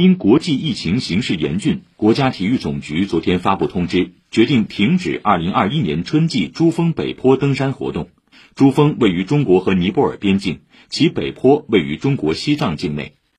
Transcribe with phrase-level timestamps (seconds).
[0.00, 8.08] 因国际疫情形势严峻，国家体育总局昨天发布通知，决定停止2021年春季珠峰北坡登山活动。
[8.54, 13.12] 珠峰位于中国和尼泊尔边境，其北坡位于中国西藏境内。